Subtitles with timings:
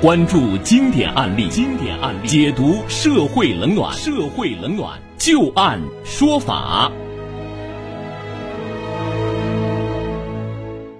[0.00, 6.88] 关注经典案例，经典案例解读社会冷暖，社会冷暖就案说法。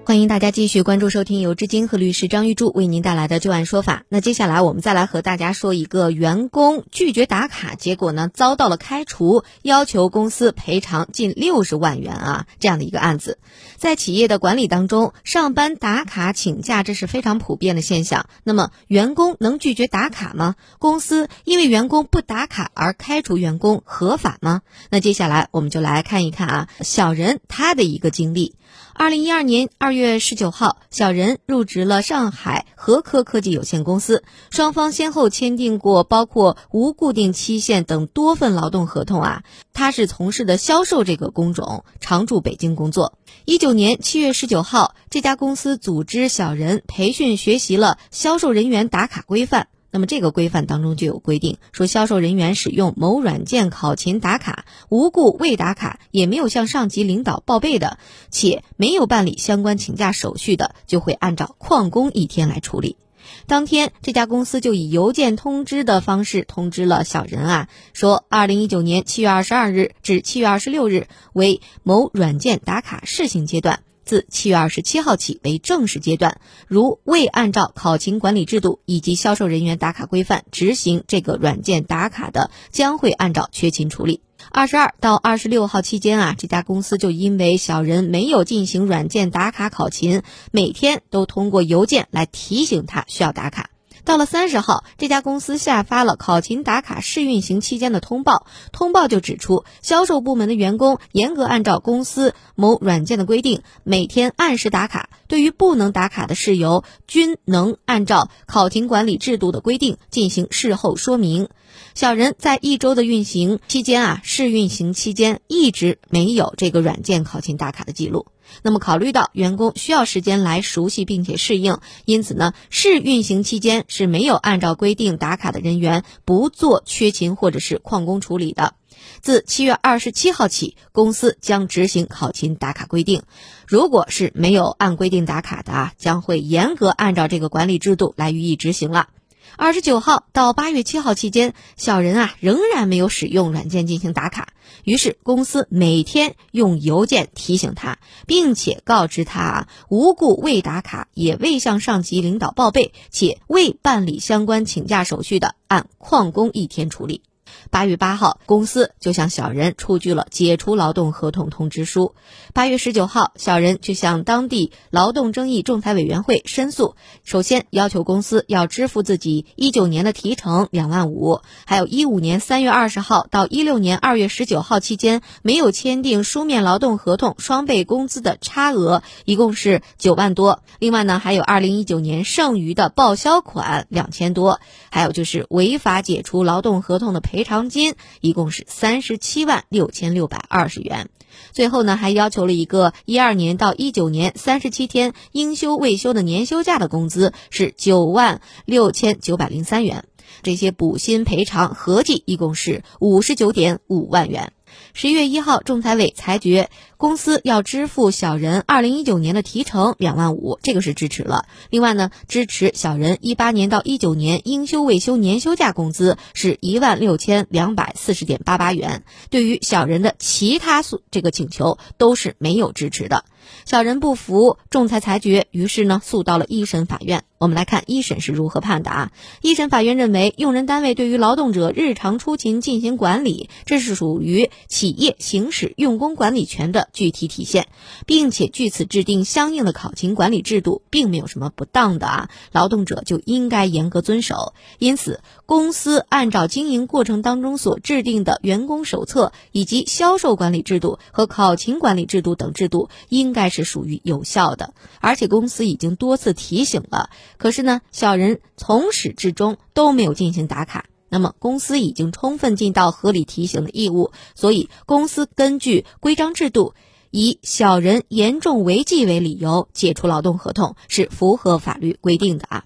[0.09, 4.05] 欢迎大家继续关注收听由知金和律师张玉柱为您带来的旧案说法。
[4.09, 13.37] 那接下来我们再来和大家说一个员工拒绝打卡，结果呢遭到了开除，要求公司赔偿近六十万元啊这样的一个案子。
[13.77, 18.25] 在企业的管理当中，上班打卡请假这是非常普遍的现象。
[18.43, 20.55] 那么员工能拒绝打卡吗？
[20.79, 24.63] 公司因为员工不打卡而开除员工合法吗？
[24.89, 28.55] 那接下来我们就来看一看啊小任他的一个经历。
[28.99, 39.43] 二零一二年二月十九号，小任入职了上海和科科技有限公司，双方先后签订过包括无固定期限等多份劳动合同啊。
[39.71, 43.17] 他是从事的销售这个工种，常驻北京工作。
[43.45, 49.69] 一九年七月十九号，这家公司组织小任培训学习了销售人员打卡规范。
[49.91, 57.97] 那么这个规范当中就有规定，说销售人员使用某软件考勤打卡，无故未打卡，也没有向上级领导报备的，
[58.29, 62.97] 且没有办理相关请假手续的，就会按照旷工一天来处理。
[63.45, 73.81] 当天，这家公司就以邮件通知的方式通知了小任啊，说二零一九年七月二十二日至七月二十六日为某软件打卡试行阶段。
[74.09, 84.21] 自七月二十七号起为正式阶段，如未按照考勤管理制度以及销售人员打卡规范执行这个软件打卡的，将会按照缺勤处理。
[84.51, 93.69] 二十二到二十六号期间啊，这家公司就因为小人没有进行软件打卡考勤，每天都通过邮件来提醒他需要打卡。
[94.05, 105.09] 到了三十号，这家公司下发了考勤打卡试运行期间的通报，通报就指出，销售部门的员工严格按照公司某软件的规定，每天按时打卡。
[105.27, 111.49] 对于不能打卡的事由，均能按照考勤管理制度的规定进行事后说明。
[111.95, 118.27] 小人在一周的运行期间啊，试运行期间一直没有这个软件考勤打卡的记录。
[118.63, 128.73] 那么，考虑到员工需要时间来熟悉并且适应，因此呢，试运行期间是没有按照规定打卡的人员不做缺勤或者是旷工处理的。
[129.21, 133.21] 自七月二十七号起，公司将执行考勤打卡规定。
[133.67, 139.09] 如果是没有按规定打卡的啊，将会严格按照这个管理制度来予以执行了。
[139.57, 157.21] 二十九号到八月七号期间，小人啊仍然没有使用软件进行打卡，于是公司每天用邮件提醒他，并且告知他啊无故未打卡，也未向上级领导报备，且未办理相关请假手续的，按旷工一天处理。
[157.69, 162.13] 八月八号，公司就向小人出具了解除劳动合同通知书。
[162.53, 180.61] 八月十九号，小人就向当地劳动争议仲裁委员会申诉，首先要求公司要支付自己一九年的提成两万五，还有一五年三月二十号到一六年二月十九号期间没有签订书面劳动合同双倍工资的差额，一共是九万多。
[180.77, 184.59] 另外呢，还有二零一九年剩余的报销款两千多，
[184.91, 187.38] 还有就是违法解除劳动合同的赔。
[187.39, 191.07] 赔偿金一共是三十七万六千六百二十元，
[191.53, 200.03] 最后呢还要求了一个一二年到一九年三十七天应休未休的年休假的工资是九万六千九百零三元，
[200.43, 204.51] 这些补薪赔偿合计一共是五十九点五万元。
[204.93, 211.45] 十一月一号，仲裁委裁决公司要支付小人二零一九年的提成两万五，这个是支持了。
[211.69, 219.05] 另外呢，支持小人一八年到一九年应休未休年休假工资是一万六千两百四十点八八元。
[219.29, 223.23] 对于小人的其他诉这个请求都是没有支持的。
[223.65, 227.23] 小人不服仲裁裁决，于是呢诉到了一审法院。
[227.39, 229.11] 我们来看一审是如何判的啊？
[229.41, 237.67] 一审法院认为，用人单位对于劳动者日常出勤进行管理，这是属于企业行使用工管理权的具体体现，
[238.05, 244.53] 并且据此制定相应的考勤管理制度，并没有什么不当的啊，劳动者就应该严格遵守。
[244.77, 254.73] 因此，公司按照经营过程当中所制定的员工手册以及销售管理制度和考勤管理制度等制度，应该是属于有效的。
[254.99, 257.09] 而且公司已经多次提醒了。
[257.37, 260.88] 可是呢，小人从始至终都没有进行打卡。
[261.09, 266.73] 那么，公司已经充分尽到合理提醒的义务，所以公司根据规章制度，
[267.11, 272.65] 以小人严重违纪为理由解除劳动合同，是符合法律规定的啊。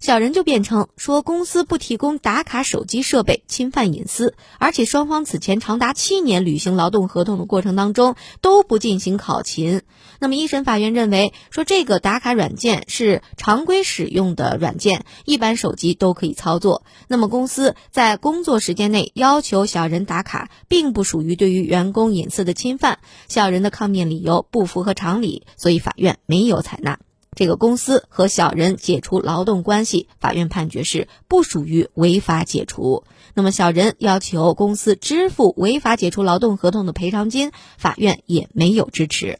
[0.00, 9.82] 小人就辩称说，公司不提供打卡手机设备侵犯隐私，而且双方此前长达七年履行劳动合同的过程当中都不进行考勤。
[10.20, 16.84] 那么一审法院认为，说这个打卡软件是常规使用的软件，一般手机都可以操作。
[17.08, 22.98] 那么公司在工作时间内要求小人打卡，并不属于对于员工隐私的侵犯。
[23.28, 26.98] 小人的抗辩理由不符合常理，所以法院没有采纳。
[27.38, 33.04] 这个公司和小人解除劳动关系，法院判决是不属于违法解除。
[33.32, 39.38] 那么小人要求公司支付违法解除劳动合同的赔偿金，法院也没有支持。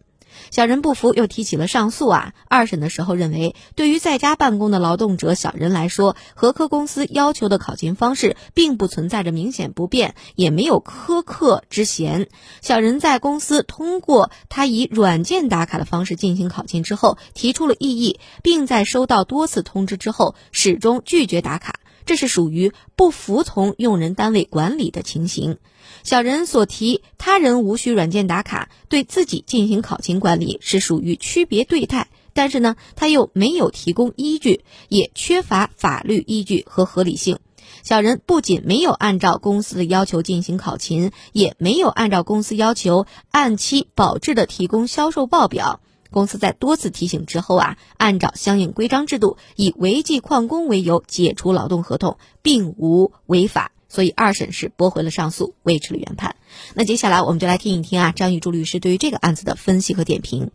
[0.51, 2.33] 小人不服，又提起了上诉啊。
[2.49, 12.29] 二审的时候认为，对于在家办公的劳动者小人来说，合科公司要求的考勤方式并不存在着明显不便，也没有苛刻之嫌。
[12.61, 21.81] 小人在公司通过他以软件打卡的方式进行考勤之后，提出了异议，并在收到多次通知之后，始终拒绝打卡。
[22.09, 25.59] 这是属于不服从用人单位管理的情形。
[26.03, 37.41] 小人所提他人无需软件打卡，对自己进行考勤管理是属于区别对待，但是呢，他又没有提供依据，也缺乏法律依据和合理性。
[37.83, 45.81] 小人不仅没有按照公司的要求进行考勤，也没有按照公司要求按期保质的提供销售报表。
[46.11, 56.37] 公司在多次提醒之后啊，按照相应规章制度，以违纪旷工为由解除劳动合同，并无违法，所以二审是驳回了上诉，维持了原判。
[56.75, 60.51] 那接下来我们就来听一听啊，张玉柱律师对于这个案子的分析和点评。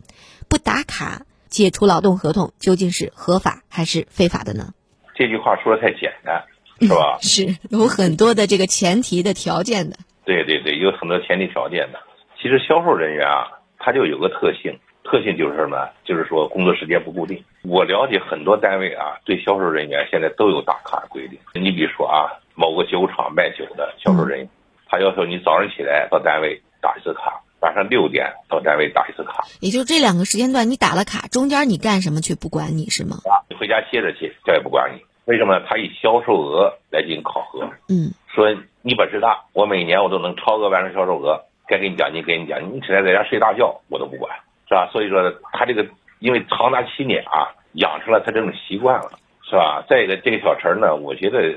[0.49, 4.73] 不打卡解除劳动合同究竟是合法还是非法的呢？
[5.15, 6.43] 这句话说的太简单，
[6.81, 7.17] 是吧？
[7.21, 9.97] 是有很多的这个前提的条件的。
[10.25, 11.99] 对对对，有很多前提条件的。
[12.41, 14.79] 其实销售人员啊，他就有个特性。
[15.03, 15.89] 特性就是什么？
[16.03, 17.43] 就是说工作时间不固定。
[17.63, 21.37] 我了解很多单位啊，对销售人员现在都有打卡规定。
[21.53, 24.49] 你比如说啊，某个酒厂卖酒的销售人员，
[24.87, 29.43] 他要求你早上起来到单位打一次卡，晚上六点到单位打一次卡。
[29.61, 33.17] 也就这两个时间段，你打了卡，中间你干什么去不管你是吗？
[33.25, 35.01] 啊，你回家歇着去，这也不管你。
[35.25, 35.57] 为什么？
[35.67, 37.63] 他以销售额来进行考核。
[37.87, 42.75] 嗯，说你本事大，我每年我都能超额完成销售额，该给你奖金给你奖金。
[42.75, 44.29] 你起来在家睡大觉，我都不管。
[44.67, 44.89] 是吧？
[44.91, 45.85] 所以说他这个
[46.19, 49.11] 因为长达七年啊，养成了他这种习惯了，
[49.43, 49.83] 是吧？
[49.89, 51.55] 再一个这个小陈呢，我觉得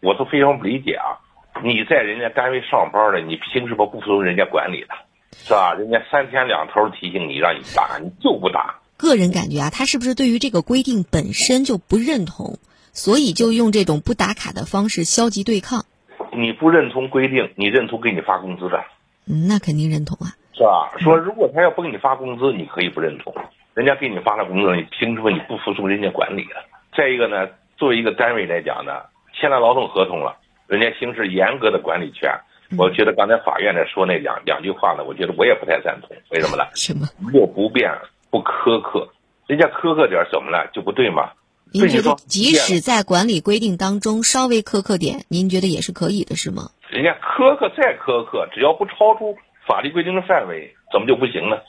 [0.00, 1.18] 我都非常不理解啊。
[1.62, 4.88] 你在人家单位上班的，你凭什么不服从人家管理的？
[5.32, 5.74] 是吧？
[5.74, 8.80] 人家三天两头提醒你让你打，你就不打。
[8.96, 12.58] 个人感觉啊，他是不是对于这个规定本身就不认同，
[12.92, 15.84] 所以就用这种不打卡的方式消极对抗？
[16.32, 18.84] 你不认同规定，你认同给你发工资的？
[19.26, 20.34] 嗯，那肯定认同啊。
[20.58, 20.90] 是吧？
[20.98, 23.32] 说如果他要不给你发工资，你可以不认同。
[23.74, 26.58] 人家给你发了工资，你凭什么你不服从人家管理啊？
[26.96, 29.02] 再一个呢，作为一个单位来讲呢，
[29.32, 32.28] 签了劳动合同了，人家行使严格的管理权。
[32.76, 36.10] 我觉得刚才法院在说那两两句话呢，我觉得我也不太赞同。
[36.30, 36.64] 为什么呢？
[36.74, 37.06] 什么？
[37.32, 37.90] 莫不变，
[38.30, 39.08] 不苛刻。
[39.46, 40.68] 人家苛刻点怎么了？
[40.74, 41.30] 就不对吗？
[41.72, 46.70] 您觉得即使在管理规定当中稍微苛刻点，您觉得也是可以的，是吗？
[46.90, 49.36] 人家苛刻再苛刻，只要不超出。
[49.68, 51.60] 法律规定的范围怎么就不行呢？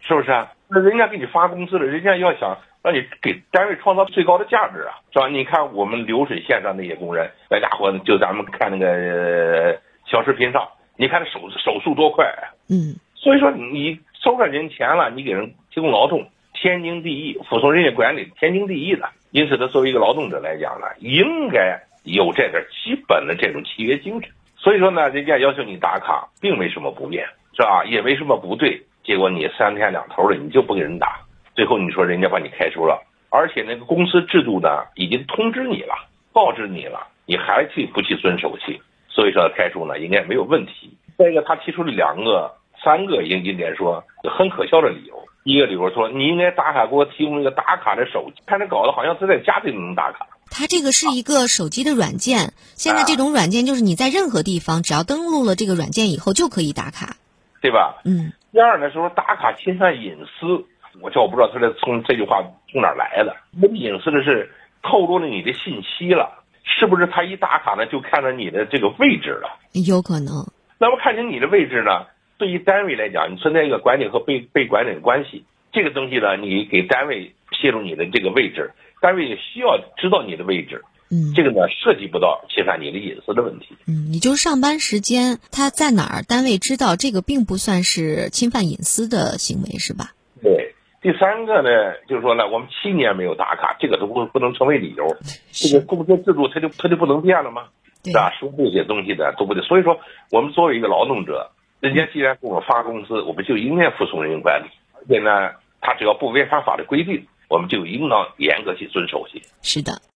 [0.00, 0.52] 是不是啊？
[0.68, 5.26] 那人家给你发工资了，人家要想让你给单位创造最高的价值啊，是吧？
[5.28, 10.66] 你看我们流水线上那些工人，那家伙就咱们看那个小视频上，
[10.96, 12.54] 你看手手速多快啊！
[12.70, 19.08] 嗯，所以说你收了人钱了，你给人提供劳动，天经地义，服从人家管理，天经地义的。
[19.32, 24.30] 因此，他作为一个劳动者来讲呢，应该有这点基本的这种契约精神。
[24.56, 27.26] 所以说呢，人家要求你打卡，并没什么不便。
[27.58, 27.84] 是吧？
[27.84, 38.80] 也没什么不对，结果你三天两头的，你就不给人打，最后你说人家把你开除了，而且那个公司制度呢，已经通知你了，告知你了，你还去不去遵守去？
[39.08, 40.96] 所以说开除呢，应该没有问题。
[41.18, 45.18] 再一个，他提出了两个、三个，应应该说很可笑的理由。
[45.42, 50.28] 一个理由说，你应该打卡给我提供一个打卡的手机，看他搞得好像他在家里都能打卡。
[50.48, 57.16] 他这个是一个手机的软件，现在这种软件就是你在任何地方，只要登录了这个软件以后就可以打卡。
[57.60, 58.00] 对吧？
[58.04, 58.32] 嗯。
[58.52, 60.64] 第二呢，说打卡侵犯隐私，
[61.02, 63.36] 我这我不知道他这从这句话从哪来的。
[63.60, 64.50] 那隐私的是
[64.82, 67.06] 透露了你的信息了，是不是？
[67.06, 69.58] 他一打卡呢，就看到你的这个位置了。
[69.86, 70.32] 有可能。
[70.78, 72.06] 那么看清你的位置呢？
[72.38, 75.44] 对于单位来讲，你存在一个管理和被被管理的关系。
[75.72, 80.82] 这个东西呢，你给单位泄露你的这个位置，单位也需要知道你的位置。
[81.10, 83.76] 嗯，这个呢涉及不到侵犯你的隐私的问题。
[83.86, 90.12] 嗯，你就上班时间他在哪儿，单位知道这个并不算是侵犯隐私的行为，是吧？
[90.42, 91.68] 对，第三个呢，
[92.08, 95.16] 就是说呢，我们七年没有打卡，这个都不不能成为理由。
[95.52, 97.68] 这个工资制度它就它就不能变了吗？
[98.04, 98.32] 是吧？
[98.38, 99.62] 说这些东西的都不对。
[99.64, 99.98] 所以说，
[100.30, 101.50] 我们作为一个劳动者，
[101.80, 104.68] 人家既然给我发工资，我们就应该服从人家管理。
[104.94, 109.42] 而且呢，他只要不违反法律规定，我们就应当严格去遵守去。
[109.62, 110.00] 是的。